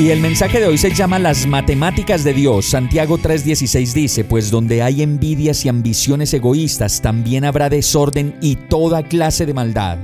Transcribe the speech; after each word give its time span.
Y 0.00 0.08
el 0.08 0.20
mensaje 0.20 0.60
de 0.60 0.66
hoy 0.66 0.78
se 0.78 0.94
llama 0.94 1.18
Las 1.18 1.46
matemáticas 1.46 2.24
de 2.24 2.32
Dios. 2.32 2.64
Santiago 2.64 3.18
3:16 3.18 3.92
dice, 3.92 4.24
pues 4.24 4.50
donde 4.50 4.82
hay 4.82 5.02
envidias 5.02 5.66
y 5.66 5.68
ambiciones 5.68 6.32
egoístas, 6.32 7.02
también 7.02 7.44
habrá 7.44 7.68
desorden 7.68 8.34
y 8.40 8.56
toda 8.56 9.02
clase 9.02 9.44
de 9.44 9.52
maldad. 9.52 9.98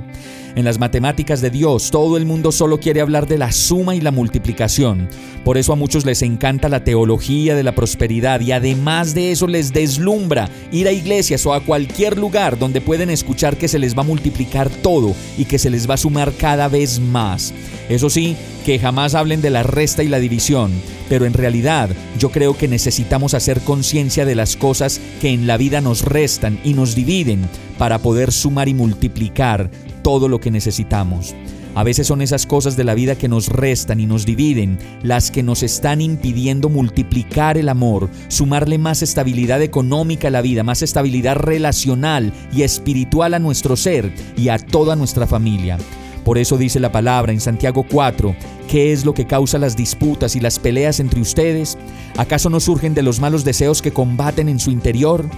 En 0.57 0.65
las 0.65 0.79
matemáticas 0.79 1.39
de 1.39 1.51
Dios, 1.51 1.91
todo 1.91 2.17
el 2.17 2.25
mundo 2.25 2.51
solo 2.51 2.79
quiere 2.79 2.99
hablar 2.99 3.27
de 3.27 3.37
la 3.37 3.51
suma 3.51 3.93
y 3.93 4.01
la 4.01 4.09
multiplicación. 4.09 5.07
Por 5.43 5.55
eso 5.55 5.71
a 5.71 5.75
muchos 5.75 6.03
les 6.03 6.23
encanta 6.23 6.67
la 6.67 6.83
teología 6.83 7.53
de 7.53 7.61
la 7.61 7.75
prosperidad 7.75 8.41
y 8.41 8.53
además 8.53 9.13
de 9.13 9.31
eso 9.31 9.45
les 9.45 9.71
deslumbra 9.71 10.49
ir 10.71 10.87
a 10.87 10.91
iglesias 10.91 11.45
o 11.45 11.53
a 11.53 11.59
cualquier 11.59 12.17
lugar 12.17 12.57
donde 12.57 12.81
pueden 12.81 13.11
escuchar 13.11 13.55
que 13.55 13.67
se 13.67 13.77
les 13.77 13.95
va 13.95 14.01
a 14.01 14.05
multiplicar 14.05 14.67
todo 14.81 15.13
y 15.37 15.45
que 15.45 15.59
se 15.59 15.69
les 15.69 15.87
va 15.87 15.93
a 15.93 15.97
sumar 15.97 16.33
cada 16.33 16.67
vez 16.69 16.99
más. 16.99 17.53
Eso 17.87 18.09
sí, 18.09 18.35
que 18.65 18.79
jamás 18.79 19.13
hablen 19.13 19.43
de 19.43 19.51
la 19.51 19.61
resta 19.61 20.01
y 20.01 20.07
la 20.07 20.17
división, 20.17 20.71
pero 21.07 21.27
en 21.27 21.33
realidad 21.33 21.91
yo 22.17 22.31
creo 22.31 22.57
que 22.57 22.67
necesitamos 22.67 23.35
hacer 23.35 23.61
conciencia 23.61 24.25
de 24.25 24.33
las 24.33 24.55
cosas 24.55 24.99
que 25.21 25.29
en 25.29 25.45
la 25.45 25.57
vida 25.57 25.81
nos 25.81 26.01
restan 26.01 26.59
y 26.63 26.73
nos 26.73 26.95
dividen 26.95 27.47
para 27.77 27.99
poder 27.99 28.31
sumar 28.31 28.67
y 28.67 28.73
multiplicar 28.73 29.69
todo 30.07 30.29
lo 30.29 30.39
que 30.39 30.46
necesitamos. 30.51 31.35
A 31.75 31.83
veces 31.83 32.07
son 32.07 32.23
esas 32.23 32.47
cosas 32.47 32.75
de 32.75 32.83
la 32.83 32.95
vida 32.95 33.15
que 33.15 33.27
nos 33.27 33.49
restan 33.49 33.99
y 33.99 34.07
nos 34.07 34.25
dividen 34.25 34.79
las 35.03 35.29
que 35.29 35.43
nos 35.43 35.61
están 35.61 36.01
impidiendo 36.01 36.69
multiplicar 36.69 37.55
el 37.55 37.69
amor, 37.69 38.09
sumarle 38.29 38.79
más 38.79 39.03
estabilidad 39.03 39.61
económica 39.61 40.29
a 40.29 40.31
la 40.31 40.41
vida, 40.41 40.63
más 40.63 40.81
estabilidad 40.81 41.35
relacional 41.35 42.33
y 42.51 42.63
espiritual 42.63 43.35
a 43.35 43.39
nuestro 43.39 43.75
ser 43.75 44.11
y 44.35 44.49
a 44.49 44.57
toda 44.57 44.95
nuestra 44.95 45.27
familia. 45.27 45.77
Por 46.23 46.39
eso 46.39 46.57
dice 46.57 46.79
la 46.79 46.91
palabra 46.91 47.31
en 47.31 47.39
Santiago 47.39 47.85
4, 47.89 48.35
¿qué 48.67 48.91
es 48.91 49.05
lo 49.05 49.13
que 49.13 49.27
causa 49.27 49.59
las 49.59 49.77
disputas 49.77 50.35
y 50.35 50.39
las 50.39 50.57
peleas 50.59 50.99
entre 50.99 51.21
ustedes? 51.21 51.77
¿Acaso 52.17 52.49
no 52.49 52.59
surgen 52.59 52.95
de 52.95 53.03
los 53.03 53.19
malos 53.19 53.45
deseos 53.45 53.81
que 53.81 53.93
combaten 53.93 54.49
en 54.49 54.59
su 54.59 54.71
interior? 54.71 55.29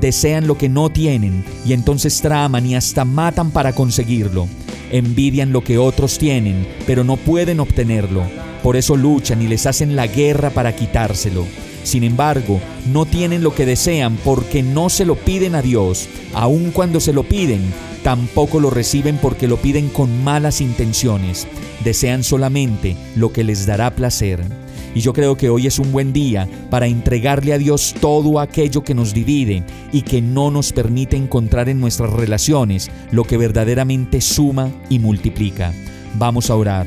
Desean 0.00 0.46
lo 0.46 0.58
que 0.58 0.68
no 0.68 0.90
tienen 0.90 1.44
y 1.66 1.72
entonces 1.72 2.20
traman 2.20 2.66
y 2.66 2.74
hasta 2.74 3.04
matan 3.04 3.50
para 3.50 3.72
conseguirlo. 3.72 4.48
Envidian 4.90 5.52
lo 5.52 5.62
que 5.62 5.78
otros 5.78 6.18
tienen, 6.18 6.66
pero 6.86 7.04
no 7.04 7.16
pueden 7.16 7.60
obtenerlo. 7.60 8.22
Por 8.62 8.76
eso 8.76 8.96
luchan 8.96 9.42
y 9.42 9.48
les 9.48 9.66
hacen 9.66 9.96
la 9.96 10.06
guerra 10.06 10.50
para 10.50 10.74
quitárselo. 10.74 11.44
Sin 11.82 12.02
embargo, 12.02 12.60
no 12.90 13.04
tienen 13.04 13.42
lo 13.42 13.54
que 13.54 13.66
desean 13.66 14.16
porque 14.24 14.62
no 14.62 14.88
se 14.88 15.04
lo 15.04 15.16
piden 15.16 15.54
a 15.54 15.62
Dios. 15.62 16.08
Aun 16.32 16.70
cuando 16.70 16.98
se 16.98 17.12
lo 17.12 17.24
piden, 17.24 17.60
tampoco 18.02 18.58
lo 18.58 18.70
reciben 18.70 19.18
porque 19.20 19.48
lo 19.48 19.58
piden 19.58 19.88
con 19.90 20.24
malas 20.24 20.62
intenciones. 20.62 21.46
Desean 21.84 22.24
solamente 22.24 22.96
lo 23.16 23.32
que 23.32 23.44
les 23.44 23.66
dará 23.66 23.94
placer. 23.94 24.63
Y 24.94 25.00
yo 25.00 25.12
creo 25.12 25.36
que 25.36 25.50
hoy 25.50 25.66
es 25.66 25.78
un 25.78 25.90
buen 25.90 26.12
día 26.12 26.48
para 26.70 26.86
entregarle 26.86 27.52
a 27.52 27.58
Dios 27.58 27.94
todo 28.00 28.38
aquello 28.38 28.84
que 28.84 28.94
nos 28.94 29.12
divide 29.12 29.64
y 29.92 30.02
que 30.02 30.22
no 30.22 30.50
nos 30.50 30.72
permite 30.72 31.16
encontrar 31.16 31.68
en 31.68 31.80
nuestras 31.80 32.12
relaciones 32.12 32.90
lo 33.10 33.24
que 33.24 33.36
verdaderamente 33.36 34.20
suma 34.20 34.70
y 34.88 35.00
multiplica. 35.00 35.72
Vamos 36.16 36.48
a 36.48 36.54
orar. 36.54 36.86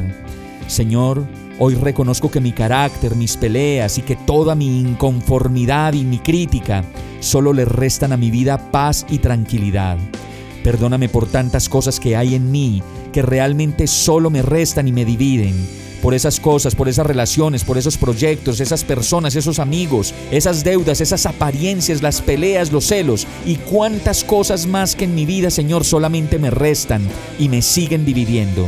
Señor, 0.67 1.28
hoy 1.59 1.75
reconozco 1.75 2.31
que 2.31 2.40
mi 2.40 2.53
carácter, 2.53 3.16
mis 3.16 3.35
peleas 3.35 3.97
y 3.97 4.01
que 4.01 4.16
toda 4.16 4.56
mi 4.56 4.79
inconformidad 4.79 5.94
y 5.94 6.06
mi 6.06 6.19
crítica 6.19 6.85
solo 7.19 7.51
le 7.51 7.66
restan 7.66 8.13
a 8.13 8.17
mi 8.17 8.31
vida 8.31 8.72
paz 8.72 9.06
y 9.09 9.17
tranquilidad. 9.17 9.97
Perdóname 10.63 11.09
por 11.09 11.28
tantas 11.28 11.67
cosas 11.67 12.00
que 12.00 12.16
hay 12.16 12.35
en 12.35 12.51
mí 12.51 12.81
que 13.12 13.22
realmente 13.22 13.88
solo 13.88 14.29
me 14.29 14.41
restan 14.41 14.88
y 14.88 14.91
me 14.91 15.03
dividen 15.03 15.56
por 16.02 16.13
esas 16.13 16.40
cosas, 16.40 16.75
por 16.75 16.88
esas 16.88 17.06
relaciones, 17.06 17.63
por 17.63 17.78
esos 17.78 17.97
proyectos, 17.97 18.59
esas 18.59 18.84
personas, 18.84 19.35
esos 19.35 19.59
amigos, 19.59 20.13
esas 20.31 20.63
deudas, 20.63 21.02
esas 21.02 21.25
apariencias, 21.25 22.02
las 22.02 22.22
peleas, 22.22 22.72
los 22.72 22.85
celos 22.85 23.28
y 23.46 23.56
cuántas 23.56 24.24
cosas 24.24 24.66
más 24.66 24.96
que 24.96 25.06
en 25.06 25.16
mi 25.16 25.25
vida, 25.25 25.50
Señor, 25.50 25.84
solamente 25.84 26.40
me 26.40 26.50
restan 26.50 27.02
y 27.40 27.50
me 27.50 27.62
siguen 27.62 28.06
dividiendo. 28.06 28.68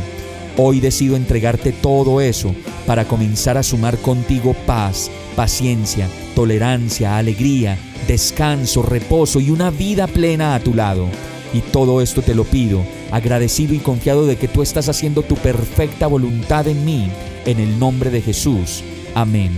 Hoy 0.56 0.80
decido 0.80 1.16
entregarte 1.16 1.72
todo 1.72 2.20
eso 2.20 2.54
para 2.86 3.06
comenzar 3.06 3.56
a 3.56 3.62
sumar 3.62 3.96
contigo 3.98 4.54
paz, 4.66 5.10
paciencia, 5.36 6.08
tolerancia, 6.34 7.16
alegría, 7.16 7.78
descanso, 8.06 8.82
reposo 8.82 9.40
y 9.40 9.50
una 9.50 9.70
vida 9.70 10.06
plena 10.06 10.54
a 10.54 10.60
tu 10.60 10.74
lado. 10.74 11.06
Y 11.52 11.60
todo 11.60 12.00
esto 12.00 12.22
te 12.22 12.34
lo 12.34 12.44
pido, 12.44 12.82
agradecido 13.10 13.74
y 13.74 13.78
confiado 13.78 14.26
de 14.26 14.36
que 14.36 14.48
tú 14.48 14.62
estás 14.62 14.88
haciendo 14.88 15.22
tu 15.22 15.36
perfecta 15.36 16.06
voluntad 16.06 16.66
en 16.68 16.84
mí, 16.84 17.08
en 17.46 17.60
el 17.60 17.78
nombre 17.78 18.10
de 18.10 18.22
Jesús. 18.22 18.82
Amén. 19.14 19.56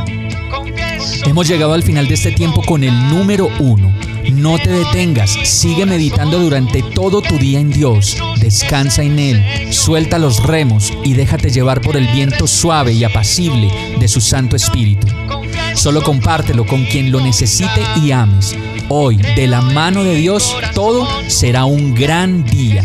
Hemos 1.24 1.48
llegado 1.48 1.72
al 1.72 1.82
final 1.82 2.08
de 2.08 2.14
este 2.14 2.32
tiempo 2.32 2.62
con 2.62 2.84
el 2.84 3.08
número 3.08 3.48
uno. 3.58 3.92
No 4.32 4.58
te 4.58 4.70
detengas, 4.70 5.30
sigue 5.44 5.84
meditando 5.84 6.38
durante 6.38 6.82
todo 6.82 7.20
tu 7.20 7.38
día 7.38 7.58
en 7.58 7.70
Dios, 7.70 8.16
descansa 8.41 9.02
en 9.02 9.18
Él, 9.18 9.72
suelta 9.72 10.18
los 10.18 10.42
remos 10.44 10.92
y 11.02 11.14
déjate 11.14 11.50
llevar 11.50 11.80
por 11.80 11.96
el 11.96 12.06
viento 12.08 12.46
suave 12.46 12.92
y 12.92 13.02
apacible 13.02 13.68
de 13.98 14.08
su 14.08 14.20
Santo 14.20 14.54
Espíritu. 14.54 15.08
Solo 15.74 16.02
compártelo 16.02 16.66
con 16.66 16.84
quien 16.84 17.10
lo 17.10 17.20
necesite 17.20 17.80
y 18.02 18.12
ames. 18.12 18.56
Hoy, 18.88 19.16
de 19.16 19.46
la 19.46 19.60
mano 19.60 20.04
de 20.04 20.14
Dios, 20.14 20.54
todo 20.74 21.08
será 21.28 21.64
un 21.64 21.94
gran 21.94 22.44
día. 22.44 22.84